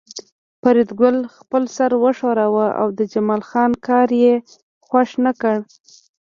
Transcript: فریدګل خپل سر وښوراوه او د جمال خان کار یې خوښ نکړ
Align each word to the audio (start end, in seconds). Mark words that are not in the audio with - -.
فریدګل 0.61 1.17
خپل 1.37 1.63
سر 1.75 1.91
وښوراوه 2.03 2.67
او 2.81 2.87
د 2.97 2.99
جمال 3.13 3.41
خان 3.49 3.71
کار 3.87 4.09
یې 4.23 4.33
خوښ 4.87 5.09
نکړ 5.25 5.55